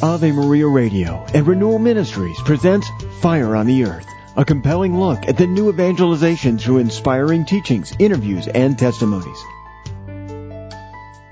Ave 0.00 0.30
Maria 0.30 0.68
Radio 0.68 1.26
and 1.34 1.44
Renewal 1.44 1.80
Ministries 1.80 2.40
presents 2.42 2.88
Fire 3.20 3.56
on 3.56 3.66
the 3.66 3.82
Earth, 3.84 4.06
a 4.36 4.44
compelling 4.44 4.96
look 4.96 5.26
at 5.26 5.36
the 5.36 5.48
new 5.48 5.70
evangelization 5.70 6.56
through 6.56 6.78
inspiring 6.78 7.44
teachings, 7.44 7.92
interviews, 7.98 8.46
and 8.46 8.78
testimonies. 8.78 9.42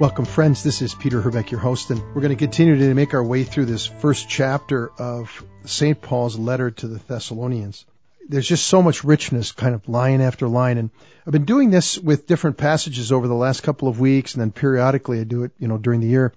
Welcome, 0.01 0.25
friends. 0.25 0.65
This 0.65 0.83
is 0.83 0.97
Peter 0.97 1.21
Herbeck, 1.21 1.53
your 1.53 1.61
host, 1.61 1.93
and 1.93 2.01
we're 2.13 2.23
going 2.23 2.31
to 2.31 2.45
continue 2.45 2.77
to 2.77 2.95
make 2.95 3.15
our 3.15 3.23
way 3.23 3.45
through 3.45 3.67
this 3.67 3.87
first 3.87 4.29
chapter 4.29 4.91
of 4.99 5.45
St. 5.65 6.03
Paul's 6.03 6.37
letter 6.37 6.73
to 6.73 6.89
the 6.89 6.99
Thessalonians. 6.99 7.87
There's 8.29 8.49
just 8.49 8.67
so 8.67 8.83
much 8.83 9.05
richness, 9.05 9.53
kind 9.53 9.77
of 9.77 9.89
line 9.89 10.21
after 10.21 10.49
line, 10.49 10.79
and 10.79 10.91
I've 11.25 11.33
been 11.33 11.45
doing 11.45 11.71
this 11.71 11.99
with 11.99 12.27
different 12.27 12.57
passages 12.57 13.13
over 13.13 13.29
the 13.29 13.35
last 13.35 13.63
couple 13.63 13.87
of 13.87 14.01
weeks, 14.01 14.35
and 14.35 14.41
then 14.41 14.51
periodically 14.51 15.21
I 15.21 15.25
do 15.25 15.45
it, 15.45 15.53
you 15.61 15.69
know, 15.69 15.79
during 15.79 16.01
the 16.01 16.09
year. 16.09 16.33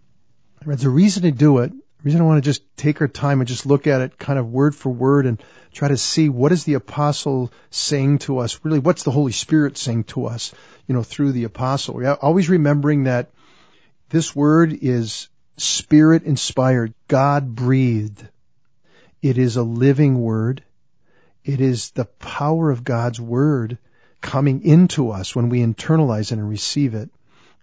There's 0.63 0.85
a 0.85 0.91
reason 0.91 1.23
to 1.23 1.31
do 1.31 1.57
it. 1.59 1.73
Reason 2.01 2.21
I 2.21 2.25
want 2.25 2.41
to 2.41 2.49
just 2.49 2.63
take 2.77 3.01
our 3.01 3.09
time 3.09 3.41
and 3.41 3.47
just 3.47 3.65
look 3.65 3.85
at 3.85 3.99
it 3.99 4.17
kind 4.17 4.39
of 4.39 4.49
word 4.49 4.73
for 4.73 4.89
word 4.89 5.25
and 5.25 5.41
try 5.73 5.89
to 5.89 5.97
see 5.97 6.29
what 6.29 6.53
is 6.53 6.63
the 6.63 6.75
apostle 6.75 7.51
saying 7.71 8.19
to 8.19 8.37
us? 8.39 8.59
Really, 8.63 8.79
what's 8.79 9.03
the 9.03 9.11
Holy 9.11 9.33
Spirit 9.33 9.77
saying 9.77 10.05
to 10.05 10.25
us, 10.25 10.53
you 10.87 10.95
know, 10.95 11.03
through 11.03 11.33
the 11.33 11.43
apostle? 11.43 12.01
Always 12.21 12.49
remembering 12.49 13.03
that 13.03 13.31
this 14.09 14.33
word 14.33 14.77
is 14.81 15.27
spirit 15.57 16.23
inspired, 16.23 16.93
God 17.09 17.53
breathed. 17.53 18.25
It 19.21 19.37
is 19.37 19.57
a 19.57 19.63
living 19.63 20.21
word. 20.21 20.63
It 21.43 21.59
is 21.59 21.91
the 21.91 22.05
power 22.05 22.71
of 22.71 22.85
God's 22.85 23.19
word 23.19 23.77
coming 24.21 24.63
into 24.63 25.11
us 25.11 25.35
when 25.35 25.49
we 25.49 25.59
internalize 25.59 26.31
it 26.31 26.37
and 26.37 26.49
receive 26.49 26.93
it 26.95 27.09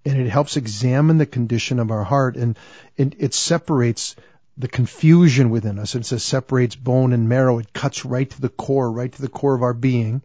and 0.06 0.20
it 0.20 0.30
helps 0.30 0.56
examine 0.56 1.18
the 1.18 1.26
condition 1.26 1.80
of 1.80 1.90
our 1.90 2.04
heart 2.04 2.36
and, 2.36 2.56
and 2.96 3.16
it 3.18 3.34
separates 3.34 4.14
the 4.56 4.68
confusion 4.68 5.50
within 5.50 5.80
us. 5.80 5.96
It 5.96 6.06
says 6.06 6.22
separates 6.22 6.76
bone 6.76 7.12
and 7.12 7.28
marrow. 7.28 7.58
It 7.58 7.72
cuts 7.72 8.04
right 8.04 8.30
to 8.30 8.40
the 8.40 8.48
core, 8.48 8.90
right 8.90 9.12
to 9.12 9.20
the 9.20 9.28
core 9.28 9.54
of 9.54 9.62
our 9.62 9.74
being. 9.74 10.22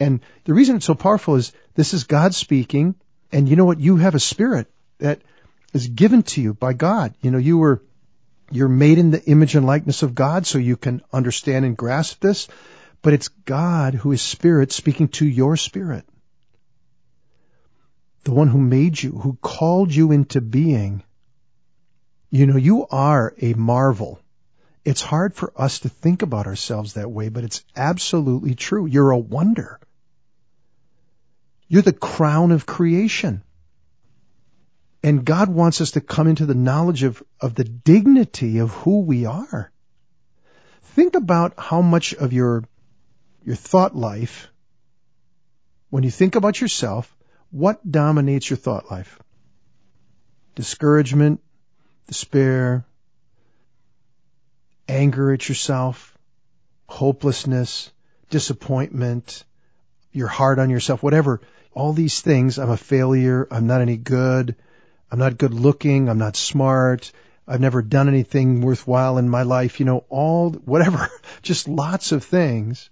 And 0.00 0.20
the 0.44 0.54
reason 0.54 0.76
it's 0.76 0.86
so 0.86 0.96
powerful 0.96 1.36
is 1.36 1.52
this 1.74 1.94
is 1.94 2.04
God 2.04 2.34
speaking. 2.34 2.96
And 3.30 3.48
you 3.48 3.54
know 3.54 3.64
what? 3.64 3.78
You 3.78 3.96
have 3.96 4.16
a 4.16 4.20
spirit 4.20 4.66
that 4.98 5.22
is 5.72 5.86
given 5.86 6.24
to 6.24 6.42
you 6.42 6.52
by 6.52 6.72
God. 6.72 7.14
You 7.20 7.30
know, 7.30 7.38
you 7.38 7.58
were, 7.58 7.82
you're 8.50 8.68
made 8.68 8.98
in 8.98 9.12
the 9.12 9.22
image 9.24 9.54
and 9.54 9.64
likeness 9.64 10.02
of 10.02 10.16
God 10.16 10.48
so 10.48 10.58
you 10.58 10.76
can 10.76 11.00
understand 11.12 11.64
and 11.64 11.76
grasp 11.76 12.20
this. 12.20 12.48
But 13.02 13.12
it's 13.12 13.28
God 13.28 13.94
who 13.94 14.10
is 14.10 14.20
spirit 14.20 14.72
speaking 14.72 15.08
to 15.08 15.26
your 15.26 15.56
spirit 15.56 16.04
the 18.26 18.32
one 18.32 18.48
who 18.48 18.58
made 18.58 19.00
you, 19.00 19.12
who 19.12 19.38
called 19.40 19.94
you 19.94 20.10
into 20.10 20.40
being, 20.40 21.04
you 22.28 22.44
know, 22.44 22.56
you 22.56 22.84
are 22.88 23.32
a 23.40 23.54
marvel. 23.54 24.18
It's 24.84 25.00
hard 25.00 25.36
for 25.36 25.52
us 25.56 25.78
to 25.80 25.88
think 25.88 26.22
about 26.22 26.48
ourselves 26.48 26.94
that 26.94 27.08
way, 27.08 27.28
but 27.28 27.44
it's 27.44 27.62
absolutely 27.76 28.56
true. 28.56 28.86
You're 28.86 29.12
a 29.12 29.16
wonder. 29.16 29.78
You're 31.68 31.82
the 31.82 31.92
crown 31.92 32.50
of 32.50 32.66
creation. 32.66 33.44
And 35.04 35.24
God 35.24 35.48
wants 35.48 35.80
us 35.80 35.92
to 35.92 36.00
come 36.00 36.26
into 36.26 36.46
the 36.46 36.54
knowledge 36.54 37.04
of, 37.04 37.22
of 37.40 37.54
the 37.54 37.62
dignity 37.62 38.58
of 38.58 38.72
who 38.72 39.02
we 39.02 39.26
are. 39.26 39.70
Think 40.96 41.14
about 41.14 41.54
how 41.58 41.80
much 41.80 42.12
of 42.12 42.32
your, 42.32 42.64
your 43.44 43.54
thought 43.54 43.94
life, 43.94 44.48
when 45.90 46.02
you 46.02 46.10
think 46.10 46.34
about 46.34 46.60
yourself, 46.60 47.15
what 47.50 47.90
dominates 47.90 48.48
your 48.50 48.56
thought 48.56 48.90
life? 48.90 49.18
Discouragement, 50.54 51.40
despair, 52.06 52.84
anger 54.88 55.32
at 55.32 55.48
yourself, 55.48 56.16
hopelessness, 56.88 57.90
disappointment, 58.30 59.44
you're 60.12 60.28
hard 60.28 60.58
on 60.58 60.70
yourself, 60.70 61.02
whatever. 61.02 61.40
All 61.72 61.92
these 61.92 62.20
things, 62.20 62.58
I'm 62.58 62.70
a 62.70 62.76
failure, 62.76 63.46
I'm 63.50 63.66
not 63.66 63.82
any 63.82 63.96
good, 63.96 64.56
I'm 65.10 65.18
not 65.18 65.38
good 65.38 65.52
looking, 65.52 66.08
I'm 66.08 66.18
not 66.18 66.36
smart, 66.36 67.12
I've 67.46 67.60
never 67.60 67.82
done 67.82 68.08
anything 68.08 68.62
worthwhile 68.62 69.18
in 69.18 69.28
my 69.28 69.42
life, 69.42 69.78
you 69.78 69.86
know, 69.86 70.04
all, 70.08 70.50
whatever, 70.50 71.10
just 71.42 71.68
lots 71.68 72.12
of 72.12 72.24
things 72.24 72.90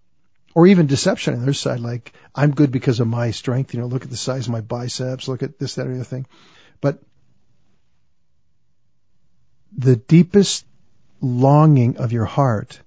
or 0.54 0.68
even 0.68 0.86
deception 0.86 1.34
on 1.34 1.40
the 1.40 1.44
other 1.46 1.52
side, 1.52 1.80
like 1.80 2.12
I'm 2.34 2.52
good 2.52 2.70
because 2.70 3.00
of 3.00 3.08
my 3.08 3.32
strength. 3.32 3.74
You 3.74 3.80
know, 3.80 3.86
look 3.86 4.04
at 4.04 4.10
the 4.10 4.16
size 4.16 4.46
of 4.46 4.52
my 4.52 4.60
biceps, 4.60 5.28
look 5.28 5.42
at 5.42 5.58
this, 5.58 5.74
that, 5.74 5.86
or 5.86 5.90
the 5.90 5.96
other 5.96 6.04
thing. 6.04 6.26
But 6.80 7.02
the 9.76 9.96
deepest 9.96 10.64
longing 11.20 11.96
of 11.96 12.12
your 12.12 12.24
heart 12.24 12.80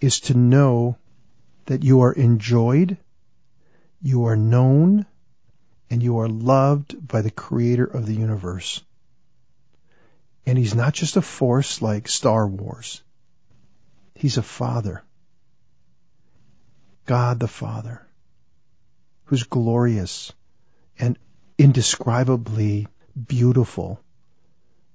is 0.00 0.20
to 0.20 0.34
know 0.34 0.96
that 1.66 1.84
you 1.84 2.02
are 2.02 2.12
enjoyed, 2.12 2.98
you 4.02 4.26
are 4.26 4.36
known, 4.36 5.06
and 5.88 6.02
you 6.02 6.18
are 6.18 6.28
loved 6.28 7.06
by 7.06 7.22
the 7.22 7.30
creator 7.30 7.84
of 7.84 8.06
the 8.06 8.14
universe. 8.14 8.82
And 10.46 10.58
he's 10.58 10.74
not 10.74 10.94
just 10.94 11.16
a 11.16 11.22
force 11.22 11.80
like 11.80 12.08
Star 12.08 12.46
Wars. 12.46 13.02
He's 14.14 14.36
a 14.36 14.42
father. 14.42 15.02
God 17.10 17.40
the 17.40 17.48
Father, 17.48 18.06
who's 19.24 19.42
glorious 19.42 20.32
and 20.96 21.18
indescribably 21.58 22.86
beautiful, 23.26 24.00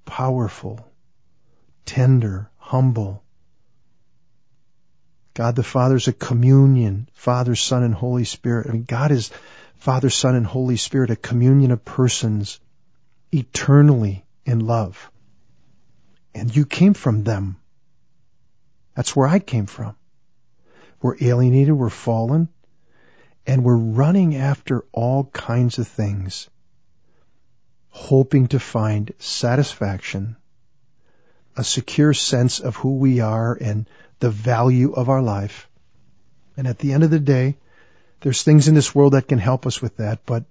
powerful, 0.05 0.79
tender, 1.85 2.49
humble. 2.55 3.21
God 5.33 5.57
the 5.57 5.63
Father 5.63 5.97
is 5.97 6.07
a 6.07 6.13
communion, 6.13 7.09
Father, 7.11 7.53
Son, 7.53 7.83
and 7.83 7.93
Holy 7.93 8.23
Spirit. 8.23 8.67
I 8.69 8.71
mean, 8.71 8.85
God 8.85 9.11
is 9.11 9.29
Father, 9.75 10.09
Son, 10.09 10.35
and 10.35 10.47
Holy 10.47 10.77
Spirit, 10.77 11.09
a 11.09 11.17
communion 11.17 11.71
of 11.71 11.83
persons 11.83 12.61
eternally 13.33 14.23
in 14.45 14.61
love. 14.61 15.11
And 16.33 16.55
you 16.55 16.65
came 16.65 16.93
from 16.93 17.25
them. 17.25 17.57
That's 18.95 19.17
where 19.17 19.27
I 19.27 19.39
came 19.39 19.65
from. 19.65 19.97
We're 21.05 21.17
alienated, 21.21 21.75
we're 21.75 21.91
fallen, 21.91 22.49
and 23.45 23.63
we're 23.63 23.77
running 23.77 24.35
after 24.37 24.85
all 24.91 25.25
kinds 25.25 25.77
of 25.77 25.87
things, 25.87 26.49
hoping 27.89 28.47
to 28.47 28.59
find 28.59 29.13
satisfaction, 29.19 30.35
a 31.55 31.63
secure 31.63 32.15
sense 32.15 32.59
of 32.59 32.77
who 32.77 32.95
we 32.95 33.19
are 33.19 33.53
and 33.53 33.87
the 34.17 34.31
value 34.31 34.93
of 34.93 35.09
our 35.09 35.21
life. 35.21 35.69
And 36.57 36.65
at 36.65 36.79
the 36.79 36.93
end 36.93 37.03
of 37.03 37.11
the 37.11 37.19
day, 37.19 37.57
there's 38.21 38.41
things 38.41 38.67
in 38.67 38.73
this 38.73 38.95
world 38.95 39.13
that 39.13 39.27
can 39.27 39.37
help 39.37 39.67
us 39.67 39.79
with 39.83 39.97
that, 39.97 40.25
but 40.25 40.45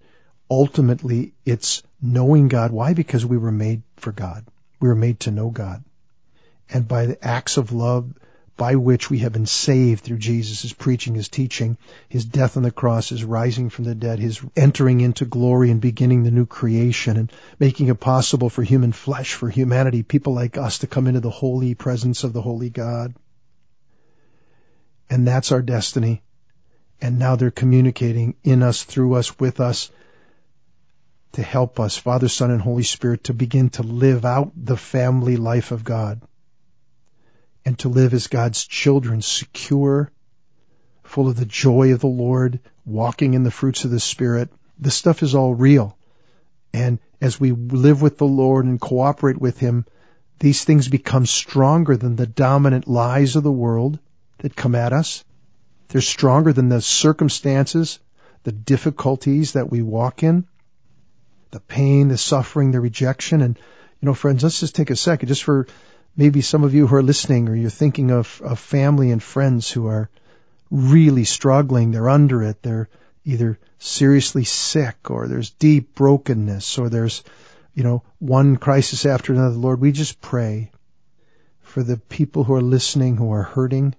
ultimately 0.49 1.35
it's 1.45 1.83
knowing 2.01 2.47
God. 2.47 2.71
Why? 2.71 2.95
Because 2.95 3.27
we 3.27 3.39
were 3.39 3.51
made 3.51 3.83
for 3.97 4.13
God. 4.13 4.45
We 4.79 4.87
were 4.87 4.95
made 4.95 5.19
to 5.27 5.33
know 5.33 5.51
God. 5.51 5.83
And 6.71 6.87
by 6.87 7.07
the 7.07 7.27
acts 7.27 7.57
of 7.57 7.73
love 7.73 8.15
by 8.57 8.77
which 8.77 9.11
we 9.11 9.19
have 9.19 9.33
been 9.33 9.47
saved 9.47 10.05
through 10.05 10.19
Jesus' 10.19 10.73
preaching, 10.73 11.15
his 11.15 11.29
teaching, 11.29 11.77
his 12.09 12.25
death 12.25 12.57
on 12.57 12.63
the 12.63 12.71
cross, 12.71 13.09
his 13.09 13.25
rising 13.25 13.69
from 13.69 13.85
the 13.85 13.95
dead, 13.95 14.21
his 14.21 14.41
entering 14.55 15.01
into 15.01 15.25
glory 15.25 15.71
and 15.71 15.81
beginning 15.81 16.23
the 16.23 16.31
new 16.31 16.47
creation 16.47 17.17
and 17.17 17.33
making 17.59 17.89
it 17.89 17.99
possible 17.99 18.49
for 18.49 18.63
human 18.63 18.93
flesh, 18.93 19.35
for 19.35 19.49
humanity, 19.49 20.05
people 20.05 20.35
like 20.35 20.57
us 20.57 20.79
to 20.79 20.87
come 20.87 21.09
into 21.09 21.21
the 21.21 21.31
holy 21.31 21.75
presence 21.75 22.23
of 22.23 22.33
the 22.33 22.43
holy 22.43 22.71
God. 22.71 23.15
And 25.11 25.27
that's 25.27 25.51
our 25.51 25.63
destiny. 25.63 26.23
And 27.01 27.19
now 27.19 27.35
they're 27.35 27.51
communicating 27.51 28.37
in 28.45 28.63
us, 28.63 28.85
through 28.85 29.15
us, 29.15 29.39
with 29.41 29.61
us, 29.61 29.91
to 31.33 31.43
help 31.43 31.81
us, 31.81 31.97
Father, 31.97 32.29
Son, 32.29 32.53
and 32.53 32.63
Holy 32.63 32.85
Spirit, 32.85 33.25
to 33.25 33.35
begin 33.35 33.71
to 33.71 33.83
live 33.83 34.25
out 34.25 34.53
the 34.57 34.77
family 34.77 35.37
life 35.37 35.73
of 35.73 35.83
God 35.83 36.23
and 37.65 37.79
to 37.81 37.89
live 37.89 38.15
as 38.15 38.27
God's 38.27 38.67
children, 38.67 39.23
secure, 39.23 40.11
full 41.03 41.29
of 41.29 41.37
the 41.37 41.47
joy 41.47 41.93
of 41.93 42.01
the 42.01 42.07
Lord, 42.07 42.61
walking 42.85 43.35
in 43.35 43.43
the 43.43 43.51
fruits 43.51 43.85
of 43.85 43.91
the 43.91 44.01
Spirit. 44.01 44.51
This 44.79 44.95
stuff 44.95 45.23
is 45.23 45.35
all 45.35 45.55
real. 45.55 45.97
And 46.73 46.99
as 47.21 47.39
we 47.39 47.53
live 47.53 48.03
with 48.03 48.19
the 48.19 48.27
Lord 48.27 48.67
and 48.67 48.81
cooperate 48.81 49.41
with 49.41 49.59
Him, 49.59 49.87
these 50.41 50.65
things 50.65 50.89
become 50.89 51.27
stronger 51.27 51.97
than 51.97 52.17
the 52.17 52.27
dominant 52.27 52.89
lies 52.89 53.37
of 53.37 53.45
the 53.45 53.53
world 53.53 53.99
that 54.39 54.57
come 54.57 54.75
at 54.75 54.93
us. 54.93 55.25
They're 55.89 56.01
stronger 56.01 56.53
than 56.53 56.69
the 56.69 56.83
circumstances, 56.83 58.01
the 58.43 58.53
difficulties 58.53 59.53
that 59.53 59.71
we 59.71 59.81
walk 59.81 60.23
in, 60.23 60.47
the 61.53 61.61
pain, 61.61 62.09
the 62.09 62.19
suffering, 62.19 62.73
the 62.73 62.81
rejection. 62.81 63.41
And, 63.41 63.57
you 64.01 64.07
know, 64.07 64.15
friends, 64.15 64.43
let's 64.43 64.61
just 64.61 64.75
take 64.75 64.91
a 64.91 64.97
second 64.97 65.29
just 65.29 65.45
for 65.45 65.69
maybe 66.17 66.41
some 66.41 66.65
of 66.65 66.75
you 66.75 66.87
who 66.87 66.97
are 66.97 67.03
listening 67.03 67.49
or 67.49 67.55
you're 67.55 67.71
thinking 67.71 68.11
of, 68.11 68.41
of 68.45 68.59
family 68.59 69.11
and 69.11 69.23
friends 69.23 69.71
who 69.71 69.87
are 69.87 70.11
really 70.71 71.25
struggling. 71.25 71.91
They're 71.91 72.09
under 72.09 72.43
it. 72.43 72.63
They're 72.63 72.89
either 73.25 73.59
seriously 73.79 74.45
sick 74.45 75.11
or 75.11 75.29
there's 75.29 75.51
deep 75.51 75.95
brokenness 75.95 76.79
or 76.79 76.89
there's, 76.89 77.23
you 77.75 77.83
know, 77.83 78.03
one 78.19 78.57
crisis 78.57 79.07
after 79.07 79.33
another. 79.33 79.57
Lord, 79.57 79.81
we 79.81 79.93
just 79.93 80.21
pray 80.21 80.71
for 81.63 81.83
the 81.83 81.97
people 81.97 82.45
who 82.45 82.55
are 82.55 82.63
listening 82.63 83.17
who 83.17 83.33
are 83.33 83.43
hurting. 83.43 83.95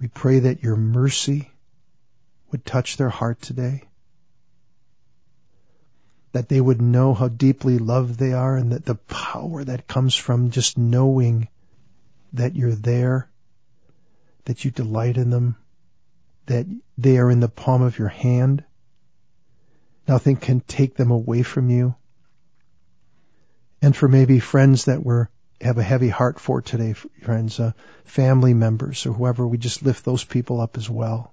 We 0.00 0.08
pray 0.08 0.40
that 0.40 0.62
your 0.62 0.76
mercy 0.76 1.50
would 2.50 2.64
touch 2.64 2.96
their 2.96 3.08
heart 3.08 3.40
today. 3.40 3.84
That 6.32 6.48
they 6.48 6.60
would 6.60 6.80
know 6.80 7.14
how 7.14 7.28
deeply 7.28 7.78
loved 7.78 8.18
they 8.18 8.32
are 8.32 8.56
and 8.56 8.72
that 8.72 8.84
the 8.84 8.94
power 8.94 9.62
that 9.64 9.86
comes 9.86 10.14
from 10.14 10.50
just 10.50 10.78
knowing 10.78 11.48
that 12.32 12.56
you're 12.56 12.74
there, 12.74 13.30
that 14.46 14.64
you 14.64 14.70
delight 14.70 15.18
in 15.18 15.30
them, 15.30 15.56
that 16.46 16.66
they 16.96 17.18
are 17.18 17.30
in 17.30 17.40
the 17.40 17.48
palm 17.48 17.82
of 17.82 17.98
your 17.98 18.08
hand. 18.08 18.64
Nothing 20.08 20.36
can 20.36 20.60
take 20.60 20.96
them 20.96 21.10
away 21.10 21.42
from 21.42 21.68
you. 21.70 21.94
And 23.82 23.94
for 23.94 24.08
maybe 24.08 24.38
friends 24.40 24.86
that 24.86 25.04
were 25.04 25.28
have 25.62 25.78
a 25.78 25.82
heavy 25.82 26.08
heart 26.08 26.40
for 26.40 26.60
today, 26.60 26.92
friends, 26.92 27.60
uh, 27.60 27.72
family 28.04 28.52
members 28.52 29.06
or 29.06 29.12
whoever, 29.12 29.46
we 29.46 29.58
just 29.58 29.82
lift 29.82 30.04
those 30.04 30.24
people 30.24 30.60
up 30.60 30.76
as 30.76 30.90
well. 30.90 31.32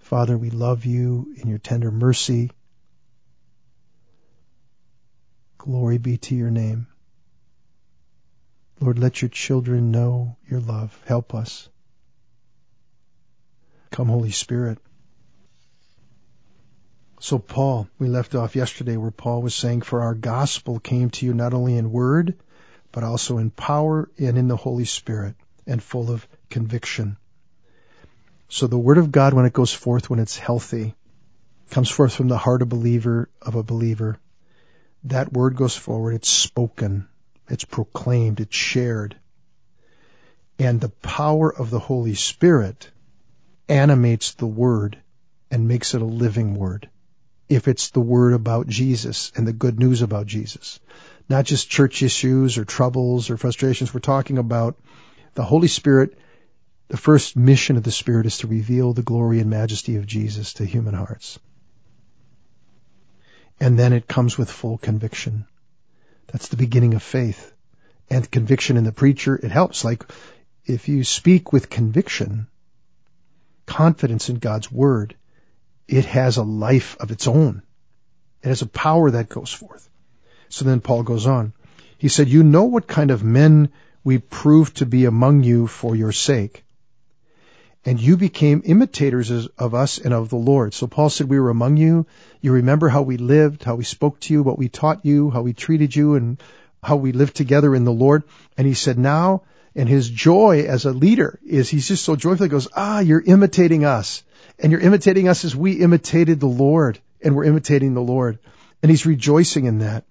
Father, 0.00 0.36
we 0.36 0.50
love 0.50 0.84
you 0.84 1.34
in 1.36 1.48
your 1.48 1.58
tender 1.58 1.90
mercy. 1.90 2.50
Glory 5.62 5.98
be 5.98 6.16
to 6.16 6.34
your 6.34 6.50
name. 6.50 6.88
Lord, 8.80 8.98
let 8.98 9.22
your 9.22 9.28
children 9.28 9.92
know 9.92 10.36
your 10.50 10.58
love. 10.58 11.00
Help 11.06 11.36
us. 11.36 11.68
Come, 13.92 14.08
Holy 14.08 14.32
Spirit. 14.32 14.78
So 17.20 17.38
Paul, 17.38 17.86
we 18.00 18.08
left 18.08 18.34
off 18.34 18.56
yesterday 18.56 18.96
where 18.96 19.12
Paul 19.12 19.40
was 19.40 19.54
saying, 19.54 19.82
for 19.82 20.02
our 20.02 20.14
gospel 20.14 20.80
came 20.80 21.10
to 21.10 21.26
you 21.26 21.32
not 21.32 21.54
only 21.54 21.76
in 21.76 21.92
word, 21.92 22.34
but 22.90 23.04
also 23.04 23.38
in 23.38 23.50
power 23.50 24.10
and 24.18 24.36
in 24.36 24.48
the 24.48 24.56
Holy 24.56 24.84
Spirit 24.84 25.36
and 25.64 25.80
full 25.80 26.10
of 26.10 26.26
conviction. 26.50 27.16
So 28.48 28.66
the 28.66 28.76
word 28.76 28.98
of 28.98 29.12
God, 29.12 29.32
when 29.32 29.46
it 29.46 29.52
goes 29.52 29.72
forth, 29.72 30.10
when 30.10 30.18
it's 30.18 30.36
healthy, 30.36 30.96
comes 31.70 31.88
forth 31.88 32.12
from 32.12 32.26
the 32.26 32.36
heart 32.36 32.62
of 32.62 32.68
believer, 32.68 33.30
of 33.40 33.54
a 33.54 33.62
believer. 33.62 34.18
That 35.04 35.32
word 35.32 35.56
goes 35.56 35.76
forward. 35.76 36.14
It's 36.14 36.28
spoken. 36.28 37.08
It's 37.48 37.64
proclaimed. 37.64 38.40
It's 38.40 38.56
shared. 38.56 39.16
And 40.58 40.80
the 40.80 40.90
power 40.90 41.52
of 41.52 41.70
the 41.70 41.78
Holy 41.78 42.14
Spirit 42.14 42.90
animates 43.68 44.34
the 44.34 44.46
word 44.46 44.98
and 45.50 45.68
makes 45.68 45.94
it 45.94 46.02
a 46.02 46.06
living 46.06 46.54
word 46.54 46.88
if 47.48 47.68
it's 47.68 47.90
the 47.90 48.00
word 48.00 48.32
about 48.32 48.66
Jesus 48.66 49.32
and 49.36 49.46
the 49.46 49.52
good 49.52 49.78
news 49.78 50.02
about 50.02 50.26
Jesus. 50.26 50.80
Not 51.28 51.44
just 51.44 51.68
church 51.68 52.02
issues 52.02 52.58
or 52.58 52.64
troubles 52.64 53.30
or 53.30 53.36
frustrations. 53.36 53.92
We're 53.92 54.00
talking 54.00 54.38
about 54.38 54.78
the 55.34 55.44
Holy 55.44 55.68
Spirit. 55.68 56.16
The 56.88 56.96
first 56.96 57.36
mission 57.36 57.76
of 57.76 57.82
the 57.82 57.90
Spirit 57.90 58.26
is 58.26 58.38
to 58.38 58.46
reveal 58.46 58.92
the 58.92 59.02
glory 59.02 59.40
and 59.40 59.50
majesty 59.50 59.96
of 59.96 60.06
Jesus 60.06 60.54
to 60.54 60.64
human 60.64 60.94
hearts. 60.94 61.38
And 63.62 63.78
then 63.78 63.92
it 63.92 64.08
comes 64.08 64.36
with 64.36 64.50
full 64.50 64.76
conviction. 64.76 65.46
That's 66.26 66.48
the 66.48 66.56
beginning 66.56 66.94
of 66.94 67.02
faith. 67.02 67.52
And 68.10 68.28
conviction 68.28 68.76
in 68.76 68.82
the 68.82 68.90
preacher, 68.90 69.36
it 69.36 69.52
helps. 69.52 69.84
Like, 69.84 70.02
if 70.66 70.88
you 70.88 71.04
speak 71.04 71.52
with 71.52 71.70
conviction, 71.70 72.48
confidence 73.64 74.28
in 74.28 74.40
God's 74.40 74.72
word, 74.72 75.14
it 75.86 76.06
has 76.06 76.38
a 76.38 76.42
life 76.42 76.96
of 76.98 77.12
its 77.12 77.28
own. 77.28 77.62
It 78.42 78.48
has 78.48 78.62
a 78.62 78.66
power 78.66 79.12
that 79.12 79.28
goes 79.28 79.52
forth. 79.52 79.88
So 80.48 80.64
then 80.64 80.80
Paul 80.80 81.04
goes 81.04 81.28
on. 81.28 81.52
He 81.98 82.08
said, 82.08 82.28
You 82.28 82.42
know 82.42 82.64
what 82.64 82.88
kind 82.88 83.12
of 83.12 83.22
men 83.22 83.70
we 84.02 84.18
proved 84.18 84.78
to 84.78 84.86
be 84.86 85.04
among 85.04 85.44
you 85.44 85.68
for 85.68 85.94
your 85.94 86.10
sake. 86.10 86.64
And 87.84 88.00
you 88.00 88.16
became 88.16 88.62
imitators 88.64 89.30
of 89.30 89.74
us 89.74 89.98
and 89.98 90.14
of 90.14 90.28
the 90.28 90.36
Lord. 90.36 90.72
So 90.72 90.86
Paul 90.86 91.10
said, 91.10 91.28
We 91.28 91.40
were 91.40 91.50
among 91.50 91.76
you. 91.76 92.06
You 92.40 92.52
remember 92.52 92.88
how 92.88 93.02
we 93.02 93.16
lived, 93.16 93.64
how 93.64 93.74
we 93.74 93.84
spoke 93.84 94.20
to 94.20 94.34
you, 94.34 94.42
what 94.42 94.58
we 94.58 94.68
taught 94.68 95.04
you, 95.04 95.30
how 95.30 95.42
we 95.42 95.52
treated 95.52 95.94
you, 95.94 96.14
and 96.14 96.40
how 96.82 96.96
we 96.96 97.12
lived 97.12 97.34
together 97.34 97.74
in 97.74 97.84
the 97.84 97.92
Lord. 97.92 98.22
And 98.56 98.66
he 98.66 98.74
said, 98.74 98.98
Now, 98.98 99.42
and 99.74 99.88
his 99.88 100.08
joy 100.08 100.64
as 100.68 100.84
a 100.84 100.92
leader 100.92 101.40
is 101.44 101.68
he's 101.68 101.88
just 101.88 102.04
so 102.04 102.14
joyful. 102.14 102.44
He 102.44 102.50
goes, 102.50 102.68
Ah, 102.76 103.00
you're 103.00 103.20
imitating 103.20 103.84
us 103.84 104.22
and 104.58 104.70
you're 104.70 104.80
imitating 104.80 105.28
us 105.28 105.44
as 105.44 105.56
we 105.56 105.72
imitated 105.72 106.40
the 106.40 106.46
Lord 106.46 106.98
and 107.22 107.34
we're 107.34 107.44
imitating 107.44 107.94
the 107.94 108.02
Lord. 108.02 108.38
And 108.82 108.90
he's 108.90 109.06
rejoicing 109.06 109.64
in 109.64 109.78
that. 109.78 110.04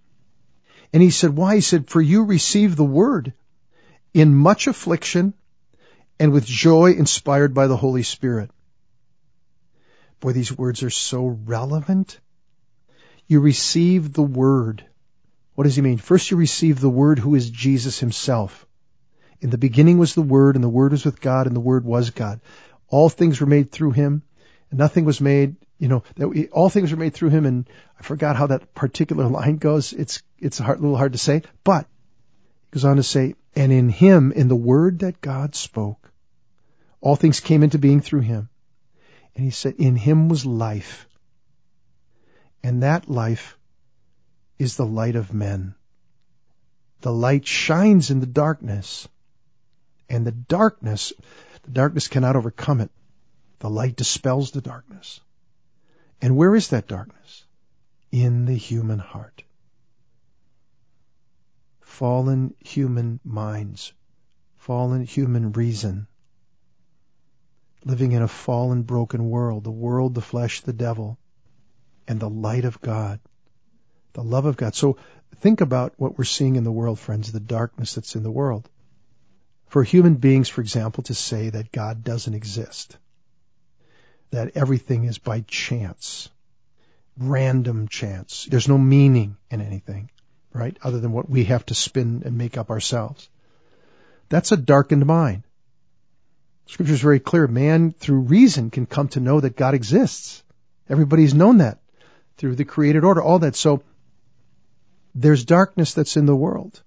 And 0.93 1.01
he 1.01 1.09
said, 1.09 1.35
why? 1.35 1.55
He 1.55 1.61
said, 1.61 1.89
for 1.89 2.01
you 2.01 2.25
received 2.25 2.77
the 2.77 2.83
word 2.83 3.33
in 4.13 4.33
much 4.33 4.67
affliction 4.67 5.33
and 6.21 6.31
with 6.31 6.45
joy 6.45 6.91
inspired 6.91 7.55
by 7.55 7.65
the 7.65 7.75
Holy 7.75 8.03
Spirit. 8.03 8.51
Boy, 10.19 10.33
these 10.33 10.55
words 10.55 10.83
are 10.83 10.91
so 10.91 11.25
relevant. 11.25 12.19
You 13.25 13.39
receive 13.39 14.13
the 14.13 14.21
word. 14.21 14.85
What 15.55 15.63
does 15.63 15.75
he 15.75 15.81
mean? 15.81 15.97
First 15.97 16.29
you 16.29 16.37
receive 16.37 16.79
the 16.79 16.91
word 16.91 17.17
who 17.17 17.33
is 17.33 17.49
Jesus 17.49 17.97
himself. 17.97 18.67
In 19.39 19.49
the 19.49 19.57
beginning 19.57 19.97
was 19.97 20.13
the 20.13 20.21
word 20.21 20.53
and 20.53 20.63
the 20.63 20.69
word 20.69 20.91
was 20.91 21.03
with 21.03 21.19
God 21.19 21.47
and 21.47 21.55
the 21.55 21.59
word 21.59 21.85
was 21.85 22.11
God. 22.11 22.39
All 22.87 23.09
things 23.09 23.41
were 23.41 23.47
made 23.47 23.71
through 23.71 23.93
him 23.93 24.21
and 24.69 24.77
nothing 24.77 25.05
was 25.05 25.21
made, 25.21 25.55
you 25.79 25.87
know, 25.87 26.03
that 26.17 26.27
we, 26.27 26.49
all 26.49 26.69
things 26.69 26.91
were 26.91 26.97
made 26.97 27.15
through 27.15 27.29
him. 27.29 27.47
And 27.47 27.67
I 27.99 28.03
forgot 28.03 28.35
how 28.35 28.45
that 28.45 28.75
particular 28.75 29.25
line 29.25 29.57
goes. 29.57 29.91
It's, 29.91 30.21
it's 30.37 30.59
a, 30.59 30.63
hard, 30.63 30.81
little 30.81 30.97
hard 30.97 31.13
to 31.13 31.17
say, 31.17 31.41
but 31.63 31.87
he 32.65 32.75
goes 32.75 32.85
on 32.85 32.97
to 32.97 33.03
say, 33.03 33.33
and 33.55 33.71
in 33.71 33.89
him, 33.89 34.31
in 34.31 34.49
the 34.49 34.55
word 34.55 34.99
that 34.99 35.19
God 35.19 35.55
spoke, 35.55 36.10
all 37.01 37.15
things 37.15 37.39
came 37.39 37.63
into 37.63 37.79
being 37.79 37.99
through 37.99 38.21
him. 38.21 38.49
And 39.35 39.43
he 39.43 39.51
said, 39.51 39.75
in 39.77 39.95
him 39.95 40.29
was 40.29 40.45
life. 40.45 41.07
And 42.63 42.83
that 42.83 43.09
life 43.09 43.57
is 44.59 44.75
the 44.75 44.85
light 44.85 45.15
of 45.15 45.33
men. 45.33 45.73
The 47.01 47.11
light 47.11 47.47
shines 47.47 48.11
in 48.11 48.19
the 48.19 48.27
darkness. 48.27 49.07
And 50.07 50.25
the 50.25 50.31
darkness, 50.31 51.11
the 51.63 51.71
darkness 51.71 52.07
cannot 52.07 52.35
overcome 52.35 52.81
it. 52.81 52.91
The 53.59 53.69
light 53.69 53.95
dispels 53.95 54.51
the 54.51 54.61
darkness. 54.61 55.21
And 56.21 56.37
where 56.37 56.55
is 56.55 56.67
that 56.69 56.87
darkness? 56.87 57.45
In 58.11 58.45
the 58.45 58.55
human 58.55 58.99
heart. 58.99 59.43
Fallen 61.79 62.53
human 62.59 63.19
minds, 63.23 63.93
fallen 64.57 65.03
human 65.03 65.51
reason, 65.51 66.07
living 67.83 68.11
in 68.11 68.21
a 68.21 68.27
fallen, 68.27 68.83
broken 68.83 69.29
world, 69.29 69.63
the 69.63 69.71
world, 69.71 70.15
the 70.15 70.21
flesh, 70.21 70.61
the 70.61 70.73
devil, 70.73 71.17
and 72.07 72.19
the 72.19 72.29
light 72.29 72.65
of 72.65 72.81
God, 72.81 73.19
the 74.13 74.23
love 74.23 74.45
of 74.45 74.57
God. 74.57 74.75
So 74.75 74.97
think 75.39 75.61
about 75.61 75.93
what 75.97 76.17
we're 76.17 76.23
seeing 76.23 76.55
in 76.55 76.63
the 76.63 76.71
world, 76.71 76.99
friends, 76.99 77.31
the 77.31 77.39
darkness 77.39 77.95
that's 77.95 78.15
in 78.15 78.23
the 78.23 78.31
world. 78.31 78.69
For 79.67 79.83
human 79.83 80.15
beings, 80.15 80.49
for 80.49 80.61
example, 80.61 81.03
to 81.05 81.13
say 81.13 81.49
that 81.49 81.71
God 81.71 82.03
doesn't 82.03 82.33
exist 82.33 82.97
that 84.31 84.55
everything 84.55 85.03
is 85.03 85.17
by 85.17 85.41
chance, 85.41 86.29
random 87.17 87.87
chance. 87.87 88.47
There's 88.49 88.67
no 88.67 88.77
meaning 88.77 89.37
in 89.49 89.61
anything, 89.61 90.09
right? 90.53 90.75
Other 90.81 90.99
than 90.99 91.11
what 91.11 91.29
we 91.29 91.45
have 91.45 91.65
to 91.67 91.75
spin 91.75 92.23
and 92.25 92.37
make 92.37 92.57
up 92.57 92.69
ourselves. 92.69 93.29
That's 94.29 94.53
a 94.53 94.57
darkened 94.57 95.05
mind. 95.05 95.43
Scripture 96.71 96.93
is 96.93 97.01
very 97.01 97.19
clear. 97.19 97.47
Man, 97.47 97.91
through 97.91 98.21
reason, 98.21 98.69
can 98.69 98.85
come 98.85 99.09
to 99.09 99.19
know 99.19 99.41
that 99.41 99.57
God 99.57 99.73
exists. 99.73 100.41
Everybody's 100.89 101.33
known 101.33 101.57
that 101.57 101.79
through 102.37 102.55
the 102.55 102.63
created 102.63 103.03
order, 103.03 103.21
all 103.21 103.39
that. 103.39 103.57
So 103.57 103.83
there's 105.13 105.43
darkness 105.43 105.93
that's 105.93 106.15
in 106.15 106.25
the 106.25 106.35
world. 106.35 106.81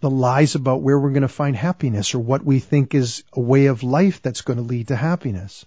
The 0.00 0.10
lies 0.10 0.56
about 0.56 0.82
where 0.82 0.98
we're 0.98 1.12
going 1.12 1.22
to 1.22 1.28
find 1.28 1.54
happiness 1.54 2.12
or 2.12 2.18
what 2.18 2.44
we 2.44 2.58
think 2.58 2.92
is 2.92 3.22
a 3.32 3.40
way 3.40 3.66
of 3.66 3.84
life 3.84 4.20
that's 4.20 4.40
going 4.40 4.56
to 4.56 4.64
lead 4.64 4.88
to 4.88 4.96
happiness. 4.96 5.64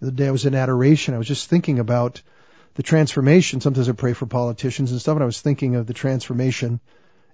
The 0.00 0.08
other 0.08 0.16
day 0.16 0.26
I 0.26 0.32
was 0.32 0.44
in 0.44 0.56
adoration. 0.56 1.14
I 1.14 1.18
was 1.18 1.28
just 1.28 1.48
thinking 1.48 1.78
about 1.78 2.20
the 2.74 2.82
transformation. 2.82 3.60
Sometimes 3.60 3.88
I 3.88 3.92
pray 3.92 4.12
for 4.12 4.26
politicians 4.26 4.90
and 4.90 5.00
stuff, 5.00 5.14
and 5.14 5.22
I 5.22 5.26
was 5.26 5.40
thinking 5.40 5.76
of 5.76 5.86
the 5.86 5.94
transformation 5.94 6.80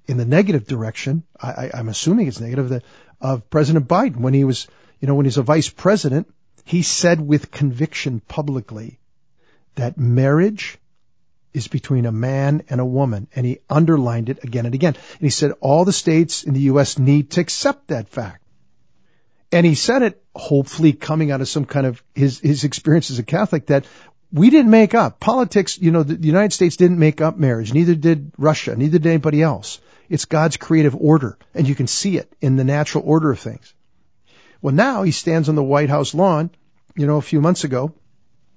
in 0.06 0.16
the 0.16 0.24
negative 0.24 0.66
direction. 0.66 1.24
I, 1.40 1.70
am 1.74 1.88
assuming 1.88 2.28
it's 2.28 2.40
negative 2.40 2.68
the, 2.68 2.82
of 3.20 3.48
President 3.50 3.88
Biden 3.88 4.18
when 4.18 4.34
he 4.34 4.44
was, 4.44 4.66
you 5.00 5.08
know, 5.08 5.14
when 5.14 5.26
he's 5.26 5.38
a 5.38 5.42
vice 5.42 5.68
president, 5.68 6.32
he 6.64 6.82
said 6.82 7.20
with 7.20 7.50
conviction 7.50 8.20
publicly 8.20 8.98
that 9.74 9.98
marriage 9.98 10.78
is 11.52 11.68
between 11.68 12.06
a 12.06 12.12
man 12.12 12.62
and 12.68 12.80
a 12.80 12.84
woman, 12.84 13.28
and 13.34 13.44
he 13.44 13.58
underlined 13.68 14.28
it 14.28 14.42
again 14.42 14.64
and 14.64 14.74
again. 14.74 14.94
And 14.94 15.20
he 15.20 15.30
said 15.30 15.52
all 15.60 15.84
the 15.84 15.92
states 15.92 16.44
in 16.44 16.54
the 16.54 16.60
U.S. 16.72 16.98
need 16.98 17.32
to 17.32 17.40
accept 17.40 17.88
that 17.88 18.08
fact. 18.08 18.42
And 19.50 19.66
he 19.66 19.74
said 19.74 20.02
it 20.02 20.22
hopefully 20.34 20.94
coming 20.94 21.30
out 21.30 21.42
of 21.42 21.48
some 21.48 21.66
kind 21.66 21.86
of 21.86 22.02
his, 22.14 22.40
his 22.40 22.64
experience 22.64 23.10
as 23.10 23.18
a 23.18 23.22
Catholic 23.22 23.66
that 23.66 23.84
we 24.32 24.50
didn't 24.50 24.70
make 24.70 24.94
up 24.94 25.20
politics. 25.20 25.78
You 25.78 25.90
know, 25.90 26.02
the, 26.02 26.14
the 26.14 26.26
United 26.26 26.52
States 26.52 26.76
didn't 26.76 26.98
make 26.98 27.20
up 27.20 27.36
marriage. 27.36 27.72
Neither 27.72 27.94
did 27.94 28.32
Russia. 28.38 28.74
Neither 28.74 28.98
did 28.98 29.08
anybody 29.08 29.42
else. 29.42 29.80
It's 30.08 30.24
God's 30.24 30.56
creative 30.56 30.96
order, 30.96 31.38
and 31.54 31.68
you 31.68 31.74
can 31.74 31.86
see 31.86 32.18
it 32.18 32.32
in 32.40 32.56
the 32.56 32.64
natural 32.64 33.04
order 33.06 33.30
of 33.30 33.40
things. 33.40 33.72
Well, 34.60 34.74
now 34.74 35.02
he 35.02 35.10
stands 35.10 35.48
on 35.48 35.54
the 35.54 35.62
White 35.62 35.90
House 35.90 36.14
lawn, 36.14 36.50
you 36.96 37.06
know, 37.06 37.16
a 37.16 37.22
few 37.22 37.40
months 37.40 37.64
ago, 37.64 37.94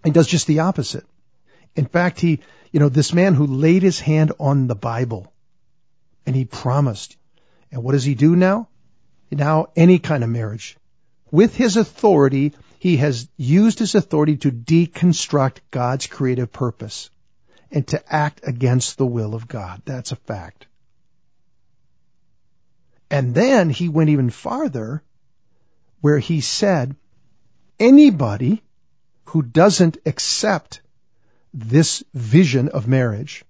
and 0.03 0.13
does 0.13 0.27
just 0.27 0.47
the 0.47 0.59
opposite. 0.59 1.05
In 1.75 1.85
fact, 1.85 2.19
he, 2.19 2.41
you 2.71 2.79
know, 2.79 2.89
this 2.89 3.13
man 3.13 3.33
who 3.33 3.47
laid 3.47 3.83
his 3.83 3.99
hand 3.99 4.31
on 4.39 4.67
the 4.67 4.75
Bible 4.75 5.31
and 6.25 6.35
he 6.35 6.45
promised. 6.45 7.17
And 7.71 7.83
what 7.83 7.91
does 7.91 8.03
he 8.03 8.15
do 8.15 8.35
now? 8.35 8.67
Now, 9.31 9.67
any 9.75 9.99
kind 9.99 10.23
of 10.23 10.29
marriage. 10.29 10.77
With 11.31 11.55
his 11.55 11.75
authority, 11.75 12.53
he 12.79 12.97
has 12.97 13.27
used 13.37 13.79
his 13.79 13.95
authority 13.95 14.37
to 14.37 14.51
deconstruct 14.51 15.57
God's 15.71 16.07
creative 16.07 16.51
purpose 16.51 17.09
and 17.71 17.87
to 17.87 18.13
act 18.13 18.41
against 18.43 18.97
the 18.97 19.05
will 19.05 19.35
of 19.35 19.47
God. 19.47 19.81
That's 19.85 20.11
a 20.11 20.15
fact. 20.17 20.67
And 23.09 23.33
then 23.33 23.69
he 23.69 23.89
went 23.89 24.09
even 24.09 24.29
farther 24.29 25.03
where 26.01 26.19
he 26.19 26.41
said, 26.41 26.95
anybody 27.79 28.61
who 29.25 29.41
doesn't 29.41 29.97
accept 30.05 30.81
this 31.53 32.03
vision 32.13 32.69
of 32.69 32.87
marriage 32.87 33.43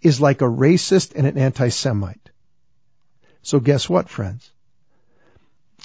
is 0.00 0.20
like 0.20 0.42
a 0.42 0.44
racist 0.44 1.14
and 1.14 1.26
an 1.26 1.38
anti-Semite. 1.38 2.30
So 3.42 3.60
guess 3.60 3.88
what, 3.88 4.08
friends? 4.08 4.50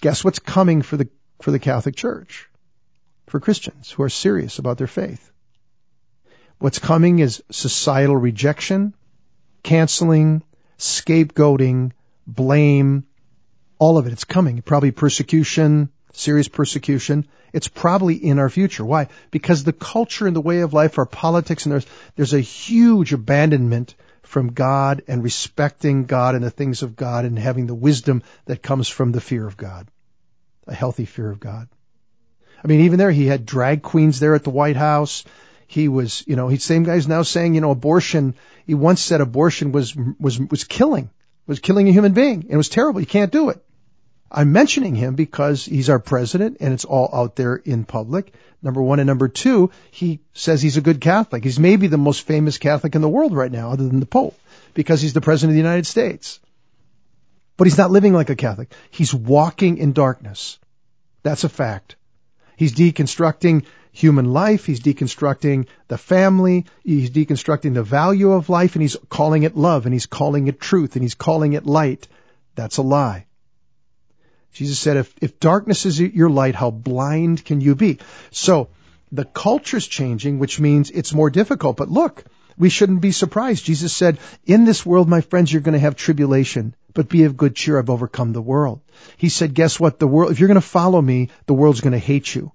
Guess 0.01 0.24
what's 0.24 0.39
coming 0.39 0.82
for 0.82 0.98
the, 0.98 1.10
for 1.42 1.51
the 1.51 1.60
Catholic 1.60 1.96
Church? 1.96 2.50
For 3.34 3.40
Christians 3.40 3.90
who 3.90 4.04
are 4.04 4.10
serious 4.10 4.60
about 4.60 4.78
their 4.78 4.86
faith. 4.86 5.32
What's 6.60 6.78
coming 6.78 7.18
is 7.18 7.42
societal 7.50 8.16
rejection, 8.16 8.94
canceling, 9.63 10.44
scapegoating, 10.78 11.94
blame, 12.28 13.06
all 13.80 13.98
of 13.98 14.06
it. 14.06 14.13
It's 14.13 14.24
coming. 14.24 14.62
Probably 14.62 14.92
persecution, 14.92 15.90
serious 16.12 16.48
persecution. 16.48 17.25
It's 17.54 17.68
probably 17.68 18.18
in 18.18 18.38
our 18.38 18.52
future. 18.52 18.86
Why? 18.86 19.08
Because 19.32 19.63
the 19.63 19.74
culture 19.74 20.28
and 20.28 20.36
the 20.36 20.48
way 20.50 20.60
of 20.60 20.75
life, 20.75 21.00
our 21.00 21.08
politics, 21.08 21.66
and 21.66 21.74
there's, 21.74 21.88
there's 22.16 22.36
a 22.36 22.40
huge 22.40 23.13
abandonment 23.13 23.96
from 24.22 24.54
God 24.54 25.02
and 25.08 25.24
respecting 25.24 26.06
God 26.06 26.36
and 26.36 26.44
the 26.44 26.52
things 26.52 26.84
of 26.84 26.96
God 26.96 27.25
and 27.25 27.40
having 27.40 27.66
the 27.66 27.74
wisdom 27.74 28.22
that 28.46 28.62
comes 28.62 28.88
from 28.88 29.12
the 29.12 29.22
fear 29.22 29.48
of 29.48 29.58
God. 29.58 29.88
A 30.68 30.75
healthy 30.75 31.06
fear 31.06 31.32
of 31.32 31.40
God. 31.40 31.68
I 32.63 32.67
mean, 32.67 32.82
even 32.82 32.98
there, 32.98 33.12
he 33.12 33.27
had 33.27 33.46
drag 33.46 33.82
queens 33.82 34.20
there 34.20 34.36
at 34.36 34.43
the 34.43 34.50
White 34.50 34.77
House. 34.77 35.25
He 35.67 35.88
was, 35.88 36.24
you 36.27 36.36
know, 36.36 36.48
he 36.48 36.58
same 36.58 36.84
guy's 36.84 37.08
now 37.08 37.24
saying, 37.24 37.55
you 37.55 37.62
know, 37.62 37.72
abortion. 37.72 38.36
He 38.65 38.74
once 38.74 39.01
said 39.01 39.22
abortion 39.22 39.72
was 39.72 39.96
was 39.96 40.39
was 40.39 40.63
killing, 40.63 41.10
was 41.48 41.60
killing 41.60 41.89
a 41.89 41.91
human 41.91 42.13
being, 42.13 42.43
and 42.43 42.51
it 42.51 42.58
was 42.58 42.70
terrible. 42.70 43.00
You 43.00 43.08
can't 43.08 43.32
do 43.32 43.50
it. 43.50 43.63
I'm 44.34 44.51
mentioning 44.51 44.96
him 44.96 45.13
because 45.13 45.63
he's 45.63 45.91
our 45.91 46.00
president 46.00 46.58
and 46.60 46.74
it's 46.74 46.86
all 46.86 47.10
out 47.13 47.36
there 47.36 47.55
in 47.55 47.86
public. 47.86 48.34
Number 48.63 48.82
one. 48.82 49.00
And 49.00 49.08
number 49.08 49.27
two, 49.27 49.70
he 49.91 50.22
says 50.34 50.62
he's 50.62 50.77
a 50.77 50.82
good 50.82 51.01
Catholic. 51.01 51.43
He's 51.43 51.60
maybe 51.60 51.88
the 51.88 51.98
most 51.98 52.25
famous 52.25 52.58
Catholic 52.58 52.96
in 52.96 53.01
the 53.01 53.10
world 53.10 53.36
right 53.36 53.51
now, 53.51 53.72
other 53.72 53.88
than 53.88 54.00
the 54.00 54.08
Pope, 54.08 54.36
because 54.74 55.01
he's 55.01 55.13
the 55.13 55.22
president 55.22 55.51
of 55.51 55.55
the 55.55 55.70
United 55.70 55.86
States. 55.86 56.39
But 57.58 57.67
he's 57.67 57.77
not 57.77 57.91
living 57.91 58.13
like 58.13 58.32
a 58.32 58.36
Catholic. 58.36 58.74
He's 58.89 59.13
walking 59.13 59.77
in 59.77 59.93
darkness. 59.93 60.58
That's 61.22 61.43
a 61.43 61.50
fact. 61.50 61.96
He's 62.55 62.74
deconstructing 62.74 63.65
human 63.91 64.33
life. 64.33 64.65
He's 64.65 64.79
deconstructing 64.79 65.67
the 65.88 65.98
family. 65.98 66.65
He's 66.83 67.12
deconstructing 67.12 67.74
the 67.74 67.83
value 67.83 68.31
of 68.31 68.50
life 68.50 68.75
and 68.75 68.81
he's 68.81 68.98
calling 69.10 69.43
it 69.43 69.55
love 69.55 69.86
and 69.86 69.93
he's 69.93 70.07
calling 70.07 70.48
it 70.48 70.60
truth 70.60 70.95
and 70.95 71.03
he's 71.03 71.15
calling 71.15 71.53
it 71.53 71.65
light. 71.65 72.07
That's 72.55 72.77
a 72.77 72.81
lie. 72.81 73.27
Jesus 74.51 74.79
said, 74.79 74.98
if, 74.98 75.13
if 75.22 75.39
darkness 75.39 75.86
is 75.86 76.00
your 76.00 76.29
light, 76.29 76.55
how 76.55 76.69
blind 76.69 77.43
can 77.43 77.62
you 77.62 77.75
be? 77.75 78.00
So 78.31 78.69
the 79.12 79.25
culture's 79.25 79.88
changing, 79.88 80.39
which 80.39 80.60
means 80.60 80.91
it's 80.91 81.13
more 81.13 81.29
difficult. 81.29 81.77
But 81.77 81.89
look, 81.89 82.24
we 82.57 82.69
shouldn't 82.69 83.01
be 83.01 83.12
surprised. 83.12 83.65
Jesus 83.65 83.93
said, 83.93 84.19
in 84.45 84.65
this 84.65 84.86
world, 84.86 85.10
my 85.10 85.22
friends, 85.22 85.51
you're 85.51 85.62
going 85.62 85.74
to 85.74 85.79
have 85.79 85.95
tribulation, 85.95 86.75
but 86.93 87.10
be 87.10 87.24
of 87.24 87.38
good 87.38 87.55
cheer. 87.55 87.79
I've 87.79 87.89
overcome 87.89 88.33
the 88.33 88.41
world. 88.41 88.81
He 89.17 89.29
said, 89.29 89.53
guess 89.53 89.79
what? 89.79 90.00
The 90.00 90.07
world, 90.07 90.31
if 90.31 90.39
you're 90.39 90.48
going 90.48 90.55
to 90.55 90.62
follow 90.62 91.01
me, 91.01 91.29
the 91.45 91.53
world's 91.53 91.81
going 91.81 91.93
to 91.93 92.00
hate 92.00 92.33
you. 92.33 92.51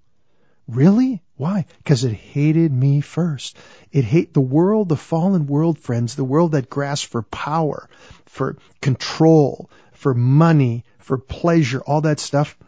Really? 0.66 1.22
Why? 1.36 1.66
Because 1.78 2.04
it 2.04 2.12
hated 2.12 2.72
me 2.72 3.00
first. 3.00 3.56
It 3.90 4.04
hate 4.04 4.34
the 4.34 4.40
world, 4.40 4.88
the 4.88 4.96
fallen 4.96 5.46
world, 5.46 5.78
friends, 5.78 6.14
the 6.14 6.24
world 6.24 6.52
that 6.52 6.68
grasps 6.68 7.06
for 7.06 7.22
power, 7.22 7.88
for 8.26 8.58
control, 8.82 9.70
for 9.92 10.14
money, 10.14 10.84
for 10.98 11.16
pleasure, 11.16 11.80
all 11.80 12.02
that 12.02 12.20
stuff. 12.20 12.58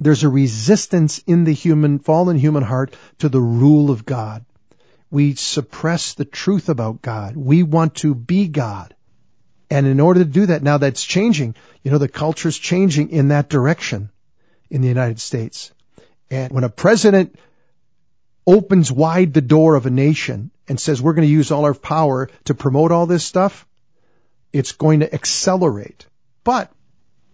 There's 0.00 0.24
a 0.24 0.28
resistance 0.28 1.18
in 1.26 1.44
the 1.44 1.52
human, 1.52 2.00
fallen 2.00 2.36
human 2.36 2.62
heart 2.62 2.94
to 3.18 3.28
the 3.28 3.40
rule 3.40 3.90
of 3.90 4.04
God. 4.04 4.44
We 5.12 5.34
suppress 5.34 6.14
the 6.14 6.24
truth 6.24 6.70
about 6.70 7.02
God. 7.02 7.36
We 7.36 7.62
want 7.62 7.96
to 7.96 8.14
be 8.14 8.48
God. 8.48 8.94
And 9.70 9.86
in 9.86 10.00
order 10.00 10.20
to 10.20 10.30
do 10.30 10.46
that, 10.46 10.62
now 10.62 10.78
that's 10.78 11.04
changing. 11.04 11.54
You 11.82 11.90
know, 11.90 11.98
the 11.98 12.08
culture's 12.08 12.56
changing 12.56 13.10
in 13.10 13.28
that 13.28 13.50
direction 13.50 14.10
in 14.70 14.80
the 14.80 14.88
United 14.88 15.20
States. 15.20 15.70
And 16.30 16.50
when 16.50 16.64
a 16.64 16.70
president 16.70 17.38
opens 18.46 18.90
wide 18.90 19.34
the 19.34 19.42
door 19.42 19.74
of 19.74 19.84
a 19.84 19.90
nation 19.90 20.50
and 20.66 20.80
says, 20.80 21.02
we're 21.02 21.12
going 21.12 21.28
to 21.28 21.34
use 21.34 21.50
all 21.50 21.66
our 21.66 21.74
power 21.74 22.30
to 22.44 22.54
promote 22.54 22.90
all 22.90 23.04
this 23.04 23.22
stuff, 23.22 23.66
it's 24.50 24.72
going 24.72 25.00
to 25.00 25.14
accelerate. 25.14 26.06
But 26.42 26.72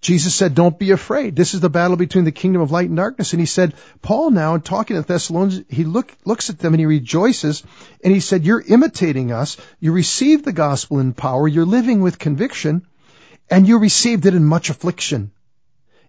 Jesus 0.01 0.35
said, 0.35 0.55
don't 0.55 0.79
be 0.79 0.93
afraid. 0.93 1.35
This 1.35 1.55
is 1.55 1.61
the 1.61 1.69
battle 1.69 1.97
between 1.97 2.25
the 2.25 2.33
kingdom 2.33 2.63
of 2.63 2.71
light 2.71 2.89
and 2.89 2.97
darkness. 2.97 3.33
And 3.33 3.41
he 3.41 3.47
said, 3.47 3.75
Paul 4.01 4.31
now, 4.31 4.55
in 4.55 4.61
talking 4.61 4.97
to 4.97 5.03
Thessalonians, 5.03 5.65
he 5.69 5.85
look, 5.85 6.13
looks 6.25 6.51
at 6.51 6.59
them 6.59 6.73
and 6.73 6.81
he 6.81 6.87
rejoices. 6.87 7.65
And 8.05 8.13
he 8.13 8.21
said, 8.21 8.45
you're 8.45 8.61
imitating 8.61 9.33
us. 9.33 9.57
You 9.81 9.93
received 9.93 10.45
the 10.45 10.53
gospel 10.53 11.01
in 11.01 11.15
power. 11.15 11.49
You're 11.49 11.67
living 11.67 12.01
with 12.01 12.19
conviction 12.19 12.87
and 13.51 13.67
you 13.67 13.79
received 13.79 14.27
it 14.27 14.35
in 14.35 14.45
much 14.45 14.71
affliction. 14.71 15.33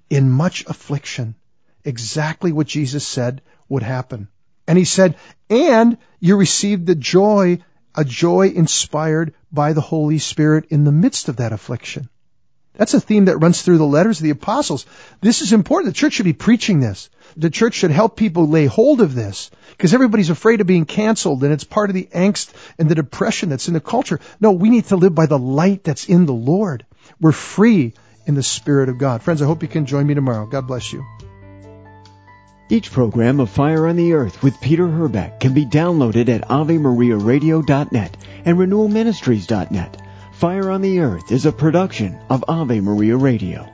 In 0.09 0.29
much 0.29 0.65
affliction. 0.67 1.35
Exactly 1.83 2.51
what 2.51 2.67
Jesus 2.67 3.07
said 3.07 3.41
would 3.69 3.83
happen. 3.83 4.27
And 4.67 4.77
he 4.77 4.85
said, 4.85 5.15
and 5.49 5.97
you 6.19 6.35
received 6.35 6.85
the 6.85 6.93
joy, 6.95 7.63
a 7.95 8.05
joy 8.05 8.49
inspired 8.49 9.33
by 9.51 9.73
the 9.73 9.81
Holy 9.81 10.19
Spirit 10.19 10.65
in 10.69 10.83
the 10.83 10.91
midst 10.91 11.27
of 11.27 11.37
that 11.37 11.53
affliction. 11.53 12.09
That's 12.79 12.93
a 12.93 13.01
theme 13.01 13.25
that 13.25 13.39
runs 13.39 13.61
through 13.61 13.77
the 13.77 13.83
letters 13.83 14.19
of 14.19 14.23
the 14.23 14.29
apostles. 14.29 14.85
This 15.19 15.41
is 15.41 15.51
important. 15.51 15.93
The 15.93 15.99
church 15.99 16.13
should 16.13 16.23
be 16.23 16.31
preaching 16.31 16.79
this. 16.79 17.09
The 17.35 17.49
church 17.49 17.73
should 17.73 17.91
help 17.91 18.15
people 18.15 18.47
lay 18.47 18.67
hold 18.67 19.01
of 19.01 19.13
this 19.13 19.51
because 19.71 19.93
everybody's 19.93 20.29
afraid 20.29 20.61
of 20.61 20.67
being 20.67 20.85
canceled 20.85 21.43
and 21.43 21.51
it's 21.51 21.65
part 21.65 21.89
of 21.89 21.93
the 21.93 22.07
angst 22.15 22.53
and 22.77 22.87
the 22.87 22.95
depression 22.95 23.49
that's 23.49 23.67
in 23.67 23.73
the 23.73 23.81
culture. 23.81 24.21
No, 24.39 24.53
we 24.53 24.69
need 24.69 24.85
to 24.85 24.95
live 24.95 25.13
by 25.13 25.25
the 25.25 25.37
light 25.37 25.83
that's 25.83 26.07
in 26.07 26.25
the 26.25 26.31
Lord. 26.31 26.85
We're 27.19 27.33
free 27.33 27.95
in 28.25 28.35
the 28.35 28.43
Spirit 28.43 28.87
of 28.87 28.97
God. 28.97 29.23
Friends, 29.23 29.41
I 29.41 29.45
hope 29.45 29.61
you 29.61 29.67
can 29.67 29.85
join 29.85 30.07
me 30.07 30.13
tomorrow. 30.13 30.45
God 30.45 30.65
bless 30.65 30.93
you. 30.93 31.05
Each 32.69 32.93
program 32.93 33.41
of 33.41 33.49
Fire 33.49 33.87
on 33.87 33.97
the 33.97 34.13
Earth 34.13 34.41
with 34.41 34.61
Peter 34.61 34.87
Herbeck 34.87 35.41
can 35.41 35.53
be 35.53 35.65
downloaded 35.65 36.29
at 36.29 36.47
AveMariaRadio.net 36.47 38.17
and 38.45 38.57
RenewalMinistries.net. 38.57 40.01
Fire 40.39 40.69
on 40.69 40.81
the 40.81 40.99
Earth 41.01 41.31
is 41.33 41.45
a 41.45 41.51
production 41.51 42.17
of 42.29 42.45
Ave 42.47 42.79
Maria 42.79 43.17
Radio. 43.17 43.67